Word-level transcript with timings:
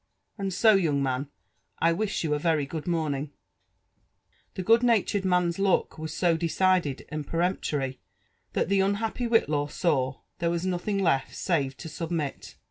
And 0.35 0.49
so^ 0.49 0.81
young 0.81 1.03
man, 1.03 1.27
I 1.77 1.93
wish 1.93 2.23
you 2.23 2.33
a 2.33 2.39
very 2.39 2.65
good 2.65 2.85
morning/' 2.85 3.29
The 4.55 4.63
good 4.63 4.81
natured 4.81 5.23
man'a 5.25 5.61
look 5.61 5.99
was 5.99 6.11
so 6.11 6.35
decided 6.37 7.05
and 7.09 7.27
peremptory, 7.27 7.99
that 8.53 8.67
the 8.67 8.79
unhappy 8.79 9.27
Whitlaw 9.27 9.67
saw 9.69 10.21
there 10.39 10.49
was 10.49 10.65
nothing 10.65 10.97
left 11.03 11.47
«ave 11.51 11.69
to 11.77 11.87
submit. 11.87 12.55